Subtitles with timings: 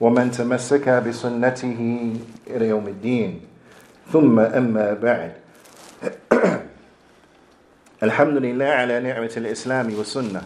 [0.00, 2.12] ومن تمسك بسنته
[2.46, 3.40] إلى يوم الدين.
[4.12, 5.32] ثم أما بعد.
[8.02, 10.42] الحمد لله على نعمة الإسلام والسنة.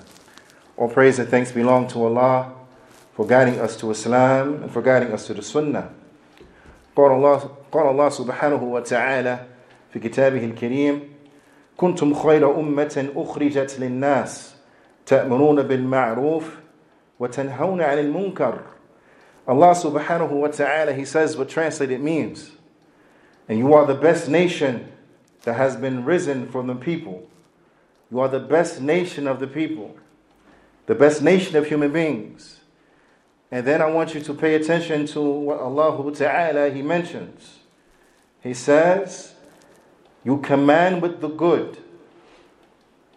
[0.76, 2.50] All praise and thanks belong to Allah
[3.14, 5.90] for guiding us to Islam and for guiding us to the Sunnah.
[6.96, 9.38] قال الله, قال الله سبحانه وتعالى
[9.92, 11.00] في كتابه الكريم
[11.76, 14.54] كنتم خير أمة أخرجت للناس
[15.06, 16.50] تأمرون بالمعروف
[17.20, 18.73] وتنهون عن المنكر.
[19.47, 22.51] Allah subhanahu wa ta'ala, He says what translated means.
[23.47, 24.91] And you are the best nation
[25.43, 27.27] that has been risen from the people.
[28.11, 29.97] You are the best nation of the people,
[30.85, 32.59] the best nation of human beings.
[33.51, 37.59] And then I want you to pay attention to what Allah Ta'ala He mentions.
[38.41, 39.33] He says,
[40.23, 41.77] You command with the good.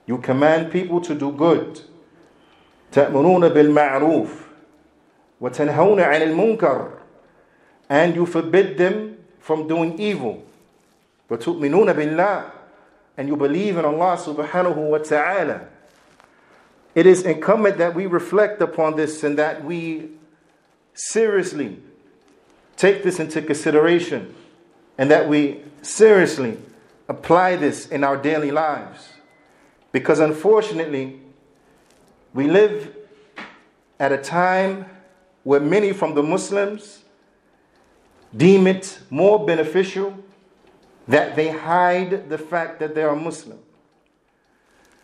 [0.06, 1.82] You command people to do good.
[2.92, 4.45] تأمرون بالمعروف
[5.40, 6.88] وتنهون عن المنكر
[7.88, 10.42] and you forbid them from doing evil.
[11.30, 12.50] وتؤمنون بالله
[13.16, 15.66] and you believe in Allah subhanahu wa ta'ala.
[16.94, 20.10] It is incumbent that we reflect upon this and that we
[20.94, 21.80] seriously
[22.76, 24.34] take this into consideration
[24.98, 26.58] and that we seriously
[27.08, 29.12] apply this in our daily lives.
[29.90, 31.20] Because unfortunately,
[32.34, 32.94] we live
[33.98, 34.86] at a time
[35.47, 37.05] where many from the Muslims
[38.35, 40.13] deem it more beneficial
[41.07, 43.57] that they hide the fact that they are Muslim.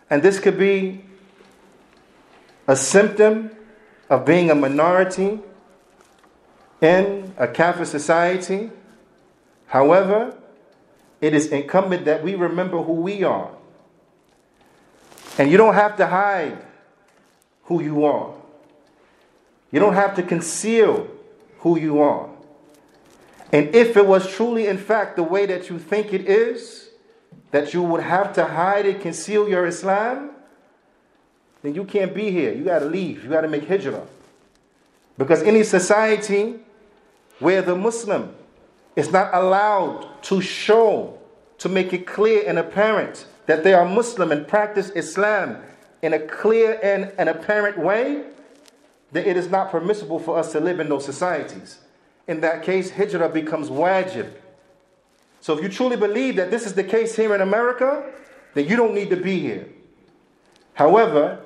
[0.09, 1.05] And this could be
[2.67, 3.51] a symptom
[4.09, 5.39] of being a minority
[6.81, 8.69] in a Catholic society.
[9.67, 10.35] However,
[11.21, 13.49] it is incumbent that we remember who we are.
[15.37, 16.57] And you don't have to hide
[17.63, 18.42] who you are.
[19.73, 21.07] You don't have to conceal
[21.59, 22.29] who you are.
[23.51, 26.89] And if it was truly, in fact, the way that you think it is,
[27.49, 30.29] that you would have to hide and conceal your Islam,
[31.63, 32.53] then you can't be here.
[32.53, 33.23] You got to leave.
[33.23, 34.05] You got to make hijrah.
[35.17, 36.59] Because any society
[37.39, 38.35] where the Muslim
[38.95, 41.17] is not allowed to show,
[41.57, 45.57] to make it clear and apparent that they are Muslim and practice Islam
[46.03, 48.25] in a clear and an apparent way,
[49.13, 51.79] then it is not permissible for us to live in those societies.
[52.27, 54.33] In that case, hijrah becomes wajib.
[55.39, 58.11] So if you truly believe that this is the case here in America,
[58.55, 59.69] then you don't need to be here.
[60.73, 61.45] However,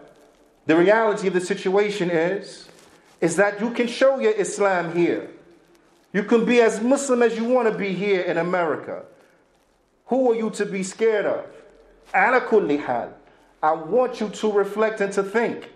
[0.65, 2.69] the reality of the situation is,
[3.19, 5.29] is that you can show your Islam here.
[6.13, 9.03] You can be as Muslim as you want to be here in America.
[10.05, 11.45] Who are you to be scared of?
[12.13, 15.71] I want you to reflect and to think.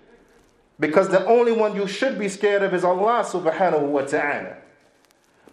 [0.82, 4.58] Because the only one you should be scared of is Allah subhanahu wa ta'ala.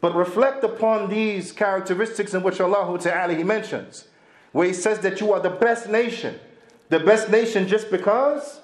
[0.01, 4.09] But reflect upon these characteristics in which Allah ta'ala He mentions,
[4.53, 6.41] where He says that you are the best nation.
[6.89, 8.63] The best nation just because?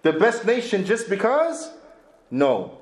[0.00, 1.72] The best nation just because?
[2.30, 2.78] No.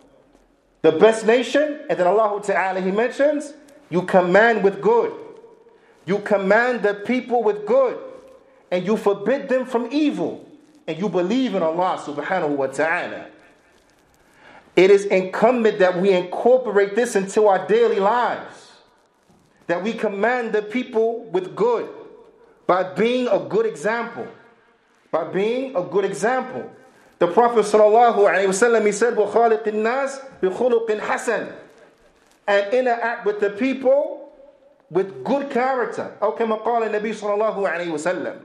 [0.83, 3.55] The best nation, and then Allah ta'ala He mentions,
[3.91, 5.13] you command with good.
[6.07, 7.99] You command the people with good,
[8.71, 10.44] and you forbid them from evil,
[10.88, 13.28] and you believe in Allah subhanahu wa ta'ala.
[14.76, 18.72] It is incumbent that we incorporate this into our daily lives.
[19.68, 21.90] That we command the people with good
[22.66, 24.28] by being a good example.
[25.12, 26.72] By being a good example.
[27.20, 31.54] The Prophet ﷺ, he said, وَخَالِقِ النَّاسِ بِخُلُقٍ حَسَنٍ
[32.48, 34.32] And interact with the people
[34.90, 36.16] with good character.
[36.22, 38.40] أو كما قال النبي صلى الله عليه وسلم.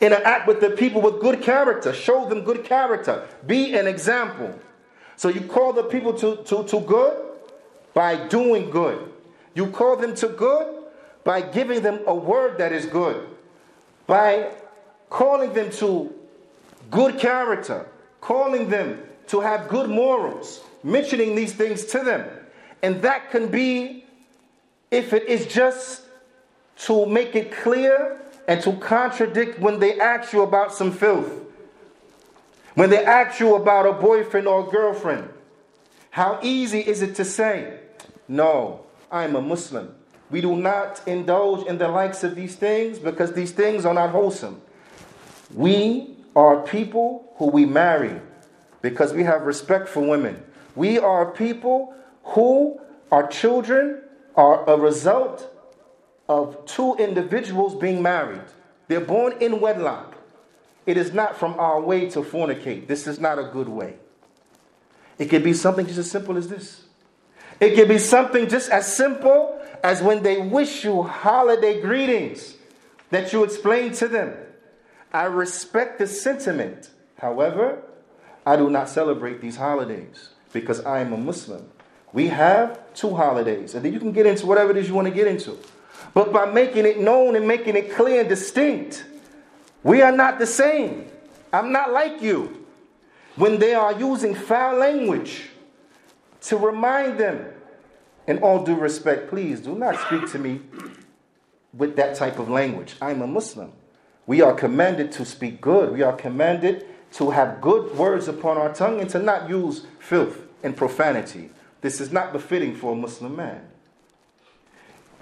[0.00, 1.92] Interact with the people with good character.
[1.92, 3.26] Show them good character.
[3.46, 4.58] Be an example.
[5.16, 7.16] So you call the people to, to, to good
[7.92, 9.12] by doing good.
[9.54, 10.84] You call them to good
[11.22, 13.28] by giving them a word that is good.
[14.06, 14.50] By
[15.10, 16.12] calling them to
[16.90, 17.88] good character.
[18.20, 20.62] Calling them to have good morals.
[20.82, 22.28] Mentioning these things to them.
[22.82, 24.04] And that can be,
[24.90, 26.02] if it is just
[26.76, 31.32] to make it clear and to contradict when they ask you about some filth.
[32.74, 35.28] When they ask you about a boyfriend or a girlfriend,
[36.10, 37.78] how easy is it to say,
[38.28, 39.94] No, I am a Muslim.
[40.30, 44.10] We do not indulge in the likes of these things because these things are not
[44.10, 44.60] wholesome.
[45.54, 48.20] We are people who we marry
[48.82, 50.42] because we have respect for women.
[50.74, 51.94] We are people
[52.24, 52.80] who
[53.12, 54.02] our children
[54.34, 55.53] are a result
[56.28, 58.42] of two individuals being married.
[58.88, 60.16] They're born in wedlock.
[60.86, 62.86] It is not from our way to fornicate.
[62.86, 63.96] This is not a good way.
[65.18, 66.84] It could be something just as simple as this.
[67.60, 72.54] It could be something just as simple as when they wish you holiday greetings
[73.10, 74.34] that you explain to them.
[75.12, 76.90] I respect the sentiment.
[77.18, 77.82] However,
[78.44, 81.70] I do not celebrate these holidays because I am a Muslim.
[82.12, 85.08] We have two holidays, and then you can get into whatever it is you want
[85.08, 85.58] to get into.
[86.12, 89.04] But by making it known and making it clear and distinct,
[89.82, 91.06] we are not the same.
[91.52, 92.66] I'm not like you.
[93.36, 95.50] When they are using foul language
[96.42, 97.46] to remind them,
[98.26, 100.60] in all due respect, please do not speak to me
[101.72, 102.96] with that type of language.
[103.02, 103.72] I'm a Muslim.
[104.26, 105.92] We are commanded to speak good.
[105.92, 110.40] We are commanded to have good words upon our tongue and to not use filth
[110.62, 111.50] and profanity.
[111.82, 113.68] This is not befitting for a Muslim man.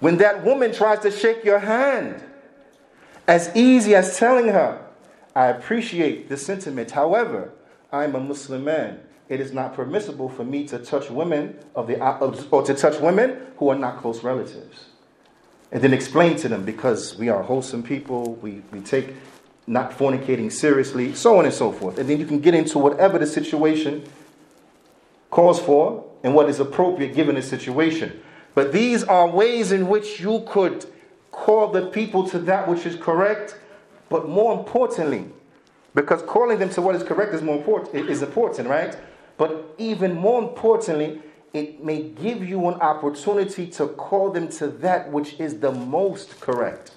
[0.03, 2.21] When that woman tries to shake your hand,
[3.25, 4.85] as easy as telling her,
[5.33, 6.91] I appreciate the sentiment.
[6.91, 7.53] However,
[7.89, 8.99] I'm a Muslim man.
[9.29, 12.17] It is not permissible for me to touch women of the uh,
[12.51, 14.87] or to touch women who are not close relatives.
[15.71, 19.13] And then explain to them because we are wholesome people, we, we take
[19.67, 21.97] not fornicating seriously, so on and so forth.
[21.97, 24.03] And then you can get into whatever the situation
[25.31, 28.21] calls for and what is appropriate given the situation.
[28.55, 30.85] But these are ways in which you could
[31.31, 33.57] call the people to that which is correct,
[34.09, 35.25] but more importantly,
[35.95, 38.95] because calling them to what is correct is more important is important, right?
[39.37, 41.21] But even more importantly,
[41.53, 46.39] it may give you an opportunity to call them to that which is the most
[46.39, 46.91] correct.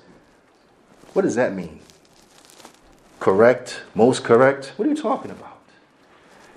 [1.13, 1.81] What does that mean?
[3.21, 4.73] Correct, most correct?
[4.77, 5.61] What are you talking about?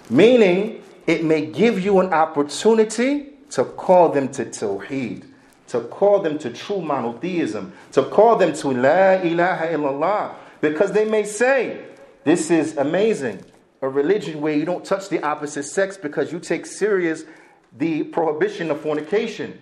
[0.09, 5.25] Meaning, it may give you an opportunity to call them to Tawheed,
[5.67, 10.33] to call them to true monotheism, to call them to La ilaha illallah.
[10.61, 11.85] Because they may say,
[12.23, 13.43] This is amazing.
[13.81, 17.23] A religion where you don't touch the opposite sex because you take serious
[17.77, 19.61] the prohibition of fornication.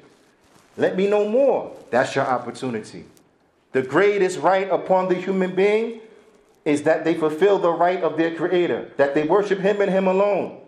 [0.75, 1.75] Let me know more.
[1.91, 3.05] That's your opportunity.
[3.73, 6.01] The greatest right upon the human being
[6.65, 10.07] is that they fulfill the right of their Creator, that they worship Him and Him
[10.07, 10.59] alone.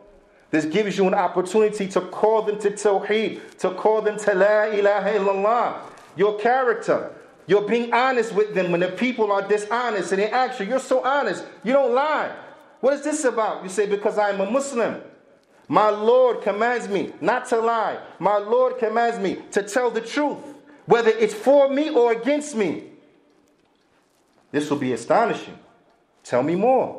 [0.52, 4.64] This gives you an opportunity to call them to Tawheed, to call them to La
[4.64, 5.78] ilaha illallah.
[6.16, 7.12] Your character.
[7.46, 10.80] You're being honest with them when the people are dishonest and they ask you, You're
[10.80, 11.44] so honest.
[11.64, 12.36] You don't lie.
[12.80, 13.64] What is this about?
[13.64, 15.02] You say, Because I'm a Muslim.
[15.68, 18.00] My Lord commands me not to lie.
[18.18, 20.40] My Lord commands me to tell the truth,
[20.88, 22.86] whether it's for me or against me.
[24.52, 25.58] This will be astonishing.
[26.24, 26.99] Tell me more.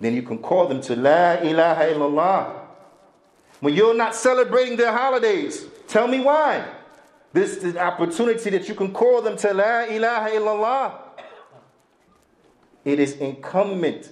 [0.00, 2.60] Then you can call them to La ilaha illallah.
[3.60, 6.66] When you're not celebrating their holidays, tell me why.
[7.32, 10.92] This is opportunity that you can call them to La ilaha illallah.
[12.84, 14.10] It is incumbent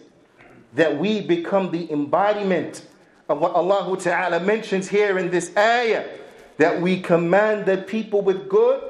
[0.75, 2.87] that we become the embodiment
[3.29, 6.09] of what Allah Ta'ala mentions here in this ayah.
[6.57, 8.83] That we command the people with good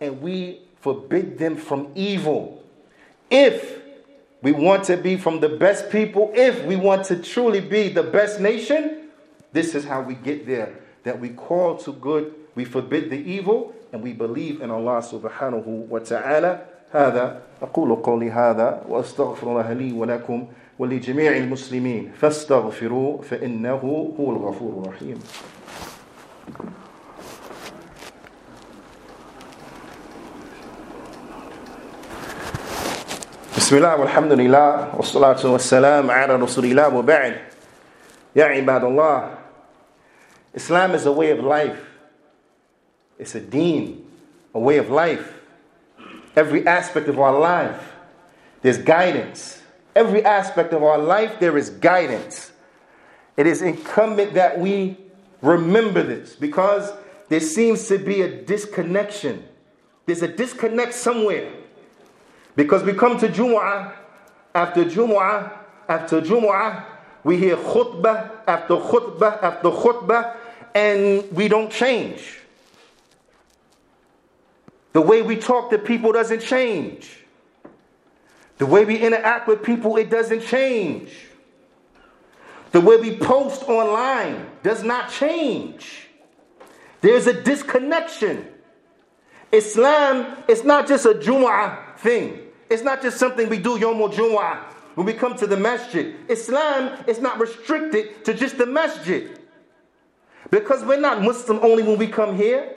[0.00, 2.62] and we forbid them from evil.
[3.30, 3.82] If
[4.41, 8.03] we want to be from the best people, if we want to truly be the
[8.03, 9.09] best nation,
[9.53, 10.75] this is how we get there.
[11.03, 15.87] That we call to good, we forbid the evil, and we believe in Allah subhanahu
[15.87, 16.65] wa ta'ala.
[16.93, 20.47] هذا أقول قولي هذا وأستغفر الله لي ولكم
[20.79, 25.19] ولجميع المسلمين فاستغفروا فإنه هو الغفور الرحيم
[33.67, 37.35] بسم الله والحمد لله والصلاة والسلام على رسول الله وبعد
[38.35, 39.37] يا عباد الله
[40.55, 41.79] Islam is a way of life.
[43.19, 44.05] It's a deen,
[44.53, 45.33] a way of life.
[46.35, 47.93] Every aspect of our life,
[48.61, 49.61] there's guidance.
[49.95, 52.51] Every aspect of our life, there is guidance.
[53.35, 54.97] It is incumbent that we
[55.41, 56.91] remember this because
[57.29, 59.43] there seems to be a disconnection.
[60.05, 61.51] There's a disconnect somewhere.
[62.58, 63.92] Because we come to Jumu'ah
[64.52, 65.52] after Jumu'ah
[65.88, 66.84] after Jumu'ah,
[67.22, 70.34] we hear khutbah after khutbah after khutbah,
[70.74, 72.40] and we don't change.
[74.92, 77.20] The way we talk to people doesn't change.
[78.56, 81.12] The way we interact with people, it doesn't change.
[82.72, 86.08] The way we post online does not change.
[87.02, 88.48] There's a disconnection.
[89.52, 92.46] Islam is not just a Jumu'ah thing.
[92.70, 94.58] It's not just something we do Yom Jumu'ah
[94.94, 96.16] when we come to the masjid.
[96.28, 99.38] Islam is not restricted to just the masjid.
[100.50, 102.74] Because we're not Muslim only when we come here.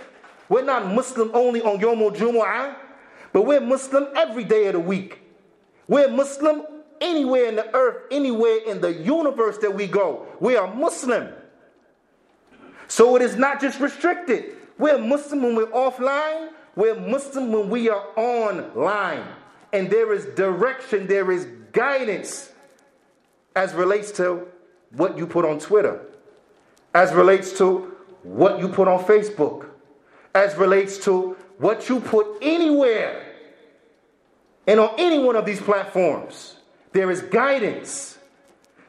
[0.49, 2.75] We're not Muslim only on Yom Jumu'ah.
[3.33, 5.19] But we're Muslim every day of the week.
[5.87, 6.63] We're Muslim
[6.99, 10.27] anywhere in the earth, anywhere in the universe that we go.
[10.39, 11.33] We are Muslim.
[12.87, 14.57] So it is not just restricted.
[14.77, 19.25] We're Muslim when we're offline, we're Muslim when we are online.
[19.73, 22.51] And there is direction, there is guidance
[23.55, 24.47] as relates to
[24.91, 26.01] what you put on Twitter,
[26.93, 29.67] as relates to what you put on Facebook,
[30.35, 33.25] as relates to what you put anywhere
[34.67, 36.55] and on any one of these platforms.
[36.91, 38.17] There is guidance.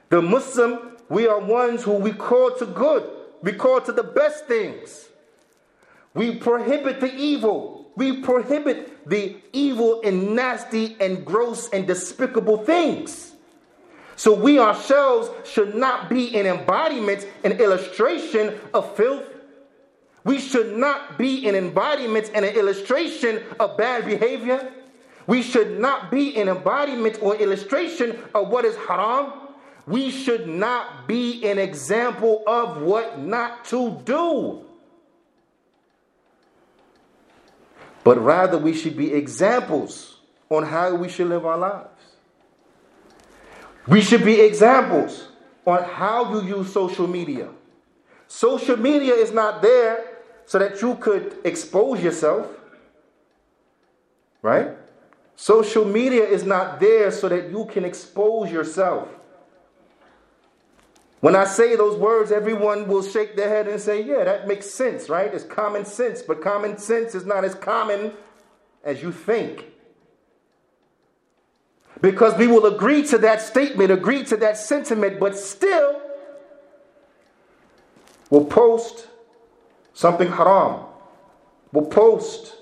[0.08, 3.08] The Muslim, we are ones who we call to good,
[3.42, 5.08] we call to the best things.
[6.14, 7.81] We prohibit the evil.
[7.94, 13.32] We prohibit the evil and nasty and gross and despicable things.
[14.16, 19.24] So we ourselves should not be an embodiment, an illustration of filth.
[20.24, 24.70] We should not be an embodiment and an illustration of bad behavior.
[25.26, 29.32] We should not be an embodiment or illustration of what is haram.
[29.86, 34.64] We should not be an example of what not to do.
[38.04, 40.16] But rather, we should be examples
[40.50, 41.88] on how we should live our lives.
[43.86, 45.28] We should be examples
[45.64, 47.48] on how you use social media.
[48.28, 50.04] Social media is not there
[50.46, 52.48] so that you could expose yourself,
[54.40, 54.70] right?
[55.36, 59.08] Social media is not there so that you can expose yourself.
[61.22, 64.68] When I say those words, everyone will shake their head and say, Yeah, that makes
[64.68, 65.32] sense, right?
[65.32, 68.12] It's common sense, but common sense is not as common
[68.82, 69.66] as you think.
[72.00, 76.02] Because we will agree to that statement, agree to that sentiment, but still
[78.28, 79.06] will post
[79.94, 80.80] something haram,
[81.70, 82.56] will post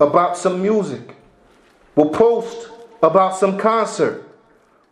[0.00, 1.14] about some music,
[1.94, 2.68] will post
[3.00, 4.28] about some concert,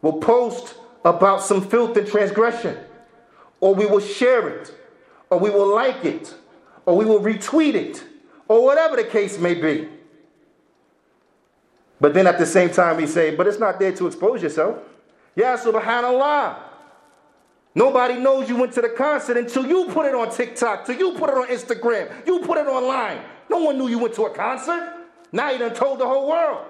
[0.00, 2.76] will post about some filth and transgression,
[3.60, 4.74] or we will share it,
[5.30, 6.34] or we will like it,
[6.86, 8.02] or we will retweet it,
[8.48, 9.88] or whatever the case may be.
[12.00, 14.78] But then at the same time, we say, but it's not there to expose yourself.
[15.36, 16.56] Yeah, subhanAllah.
[17.74, 21.12] Nobody knows you went to the concert until you put it on TikTok, till you
[21.12, 23.20] put it on Instagram, you put it online.
[23.50, 24.94] No one knew you went to a concert.
[25.32, 26.64] Now you done told the whole world.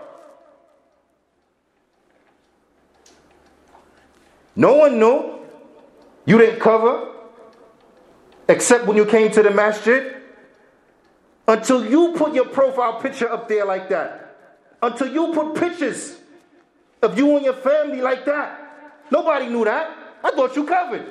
[4.56, 5.40] No one knew.
[6.26, 7.08] You didn't cover,
[8.48, 10.16] except when you came to the masjid.
[11.46, 14.36] Until you put your profile picture up there like that.
[14.80, 16.16] Until you put pictures
[17.02, 19.02] of you and your family like that.
[19.10, 19.96] Nobody knew that.
[20.22, 21.04] I thought you covered.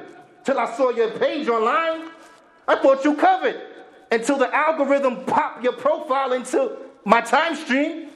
[0.44, 2.10] Till I saw your page online.
[2.68, 3.62] I thought you covered.
[4.12, 8.10] Until the algorithm popped your profile into my time stream.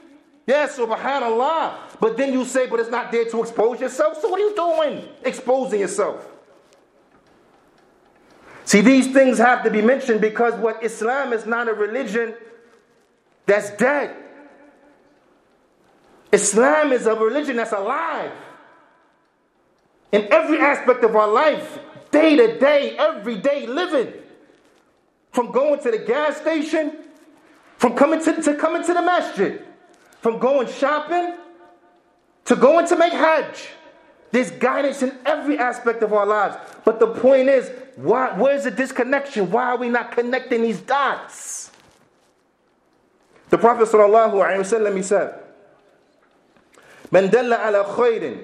[0.48, 1.74] Yes, subhanAllah.
[2.00, 4.18] But then you say, but it's not there to expose yourself.
[4.18, 5.06] So what are you doing?
[5.22, 6.26] Exposing yourself.
[8.64, 12.34] See, these things have to be mentioned because what Islam is not a religion
[13.44, 14.16] that's dead.
[16.32, 18.32] Islam is a religion that's alive.
[20.12, 21.78] In every aspect of our life,
[22.10, 24.14] day to day, every day living.
[25.30, 26.96] From going to the gas station,
[27.76, 29.67] from coming to, to coming to the masjid
[30.21, 31.35] from going shopping
[32.45, 33.69] to going to make Hajj.
[34.31, 36.57] There's guidance in every aspect of our lives.
[36.83, 39.51] But the point is, why, where's the disconnection?
[39.51, 41.71] Why are we not connecting these dots?
[43.49, 45.39] The Prophet ﷺ, he said,
[47.11, 48.37] من دل على خير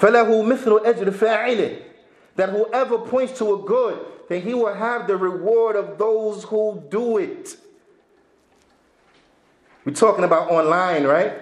[0.00, 1.82] فله مثل أجر فاعله
[2.34, 3.98] that whoever points to a good,
[4.28, 7.56] then he will have the reward of those who do it.
[9.85, 11.33] We're talking about online, right?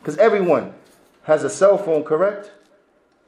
[0.00, 0.74] Because everyone
[1.22, 2.50] has a cell phone, correct?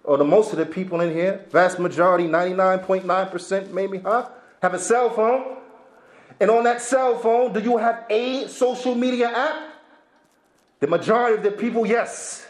[0.04, 4.28] Or the most of the people in here, vast majority, 99.9% maybe, huh?
[4.62, 5.58] Have a cell phone.
[6.40, 9.74] And on that cell phone, do you have a social media app?
[10.80, 12.46] The majority of the people, yes.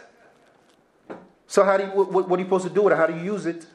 [1.47, 2.95] So how do you, what, what are you supposed to do with it?
[2.95, 3.65] How do you use it?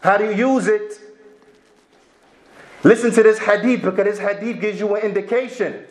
[0.00, 1.00] How do you use it?
[2.82, 5.84] Listen to this hadith because this hadith gives you an indication.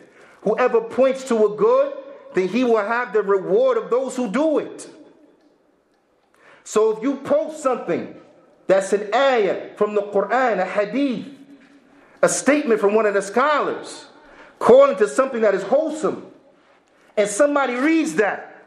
[0.46, 1.92] Whoever points to a good,
[2.34, 4.88] then he will have the reward of those who do it.
[6.62, 8.14] So if you post something
[8.68, 11.26] that's an ayah from the Quran, a hadith,
[12.22, 14.06] a statement from one of the scholars
[14.60, 16.26] calling to something that is wholesome,
[17.16, 18.64] and somebody reads that,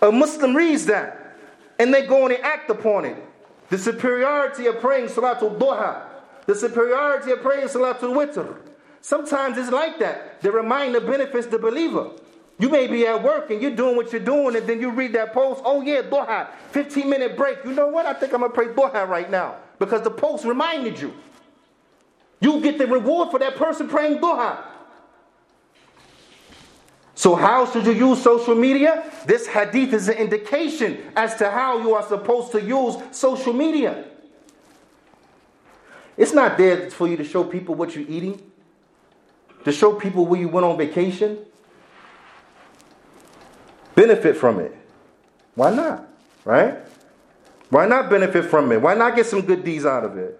[0.00, 1.36] a Muslim reads that,
[1.78, 3.22] and they go and act upon it.
[3.68, 6.06] The superiority of praying Salatul Duha,
[6.46, 8.71] the superiority of praying Salatul Witr.
[9.02, 10.40] Sometimes it's like that.
[10.40, 12.10] The reminder benefits the believer.
[12.58, 15.12] You may be at work and you're doing what you're doing, and then you read
[15.14, 17.58] that post, oh yeah, Duha, 15 minute break.
[17.64, 18.06] You know what?
[18.06, 21.12] I think I'm gonna pray Duha right now because the post reminded you.
[22.40, 24.62] You get the reward for that person praying Duha.
[27.16, 29.04] So, how should you use social media?
[29.26, 34.04] This hadith is an indication as to how you are supposed to use social media.
[36.16, 38.40] It's not there for you to show people what you're eating,
[39.64, 41.38] to show people where you went on vacation.
[43.94, 44.74] Benefit from it.
[45.54, 46.08] Why not?
[46.44, 46.78] Right?
[47.70, 48.80] Why not benefit from it?
[48.80, 50.38] Why not get some good deeds out of it?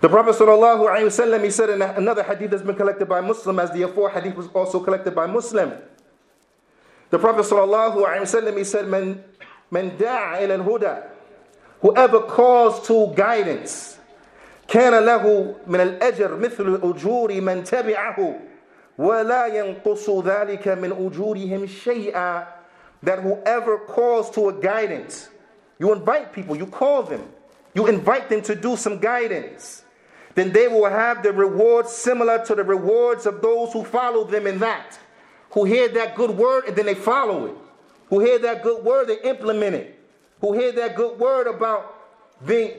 [0.00, 3.82] The Prophet ﷺ, he said in another hadith that's been collected by Muslim, as the
[3.82, 5.72] afore hadith was also collected by Muslim.
[7.10, 9.24] The Prophet ﷺ, he said, Man,
[9.70, 11.08] man da'a ila huda
[11.80, 13.98] Whoever calls to guidance,
[14.67, 18.39] كان له من الأجر مثل أجور من تبعه
[18.97, 22.47] ولا ينقص ذلك من أجورهم شيئا
[23.03, 25.29] that whoever calls to a guidance,
[25.79, 27.23] you invite people, you call them,
[27.73, 29.83] you invite them to do some guidance
[30.35, 34.47] then they will have the rewards similar to the rewards of those who follow them
[34.47, 34.97] in that,
[35.51, 37.55] who hear that good word and then they follow it,
[38.09, 39.99] who hear that good word, they implement it,
[40.39, 41.95] who hear that good word about
[42.45, 42.71] being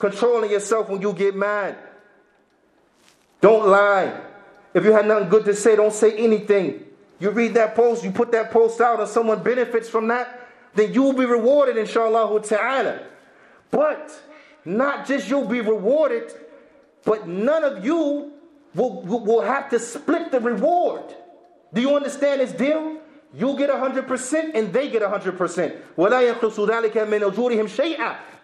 [0.00, 1.76] controlling yourself when you get mad.
[3.40, 4.20] Don't lie.
[4.74, 6.84] If you have nothing good to say, don't say anything.
[7.20, 10.92] You read that post, you put that post out, and someone benefits from that, then
[10.92, 13.00] you will be rewarded, inshallah ta'ala.
[13.70, 14.18] But
[14.64, 16.32] not just you'll be rewarded,
[17.04, 18.32] but none of you
[18.74, 21.14] will, will have to split the reward.
[21.72, 22.98] Do you understand this deal?
[23.34, 25.80] You get 100% and they get 100%.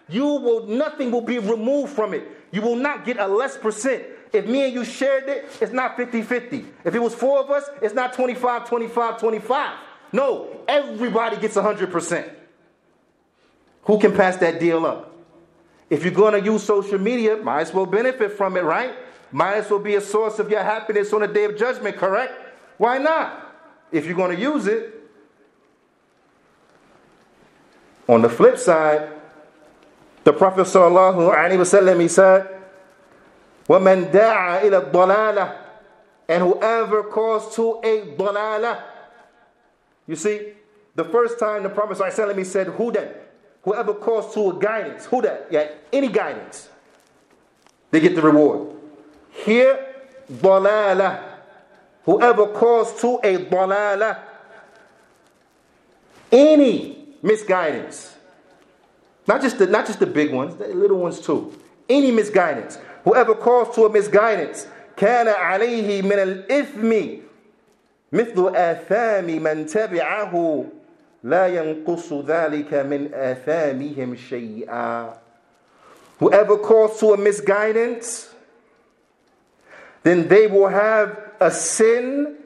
[0.09, 2.27] You will, nothing will be removed from it.
[2.51, 4.03] You will not get a less percent.
[4.33, 6.65] If me and you shared it, it's not 50 50.
[6.85, 9.77] If it was four of us, it's not 25 25 25.
[10.13, 12.29] No, everybody gets 100%.
[13.83, 15.13] Who can pass that deal up?
[15.89, 18.93] If you're going to use social media, might as well benefit from it, right?
[19.31, 22.33] Might as well be a source of your happiness on the day of judgment, correct?
[22.77, 23.55] Why not?
[23.91, 24.93] If you're going to use it.
[28.07, 29.09] On the flip side,
[30.27, 32.49] the Prophet sallallahu alaihi wasallam he said,
[33.65, 35.55] "Wa man da'a ila dalala,"
[36.27, 38.83] and whoever calls to a dalala.
[40.05, 40.51] You see,
[40.95, 43.07] the first time the Prophet sallallahu alaihi wasallam he said, "Who then?
[43.63, 45.47] whoever calls to a guidance, that?
[45.49, 46.67] yeah, any guidance,
[47.91, 48.75] they get the reward.
[49.31, 49.95] Here,
[50.29, 51.23] dalala.
[52.03, 54.19] Whoever calls to a dalala,
[56.33, 58.16] any misguidance,
[59.26, 61.52] not just the not just the big ones, the little ones too.
[61.88, 62.78] Any misguidance.
[63.04, 64.66] Whoever calls to a misguidance,
[64.96, 67.22] كان عليه من الإثم
[68.12, 70.64] مثل آثام من تبعه
[71.24, 75.14] لا ينقص ذلك من آثامهم شيئا
[76.18, 78.32] Whoever calls to a misguidance,
[80.04, 82.36] then they will have a sin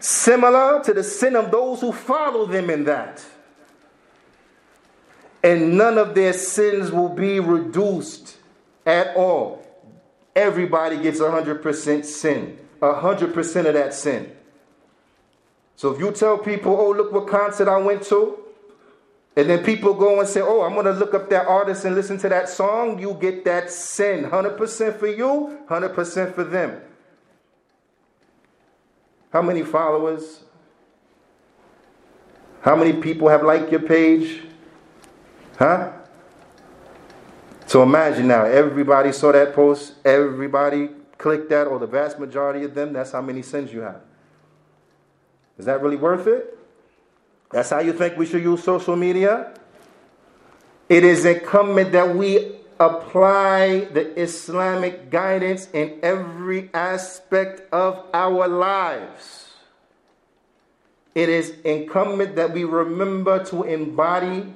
[0.00, 3.24] similar to the sin of those who follow them in that.
[5.43, 8.37] And none of their sins will be reduced
[8.85, 9.65] at all.
[10.35, 14.35] Everybody gets 100% sin, 100% of that sin.
[15.75, 18.37] So if you tell people, oh, look what concert I went to,
[19.35, 21.95] and then people go and say, oh, I'm going to look up that artist and
[21.95, 24.25] listen to that song, you get that sin.
[24.25, 26.81] 100% for you, 100% for them.
[29.31, 30.43] How many followers?
[32.61, 34.41] How many people have liked your page?
[35.59, 35.91] Huh?
[37.65, 42.73] So imagine now, everybody saw that post, everybody clicked that, or the vast majority of
[42.73, 43.99] them, that's how many sins you have.
[45.57, 46.57] Is that really worth it?
[47.51, 49.53] That's how you think we should use social media?
[50.87, 59.49] It is incumbent that we apply the Islamic guidance in every aspect of our lives.
[61.13, 64.53] It is incumbent that we remember to embody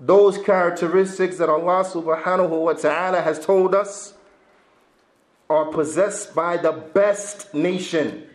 [0.00, 4.14] those characteristics that Allah subhanahu wa ta'ala has told us
[5.50, 8.26] are possessed by the best nation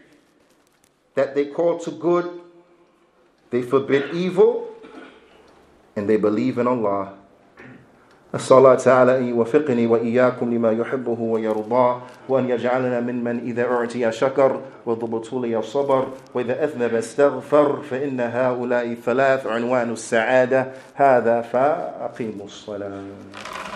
[1.16, 2.42] that they call to good,
[3.50, 4.70] they forbid evil,
[5.96, 7.18] and they believe in Allah.
[8.58, 15.62] الله تعالى أن يوفقني وإياكم لما يحبه ويرضاه وأن يجعلنا ممن إذا أعطي شكر وضبطولي
[15.62, 20.68] صبر وإذا أذنب استغفر فإن هؤلاء الثلاث عنوان السعادة.
[20.96, 23.66] هذا فأقيموا الصلاة.